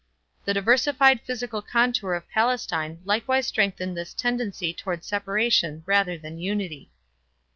The 0.45 0.55
diversified 0.55 1.21
physical 1.21 1.61
contour 1.61 2.15
of 2.15 2.27
Palestine 2.27 3.01
likewise 3.05 3.45
strengthened 3.45 3.95
this 3.95 4.15
tendency 4.15 4.73
toward 4.73 5.03
separation 5.05 5.83
rather 5.85 6.17
than 6.17 6.39
unity. 6.39 6.89